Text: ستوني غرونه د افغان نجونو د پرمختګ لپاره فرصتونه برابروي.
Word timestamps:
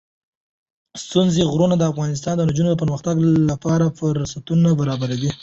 ستوني 1.03 1.43
غرونه 1.51 1.75
د 1.77 1.83
افغان 1.91 2.09
نجونو 2.49 2.69
د 2.71 2.79
پرمختګ 2.83 3.15
لپاره 3.49 3.85
فرصتونه 3.97 4.69
برابروي. 4.79 5.31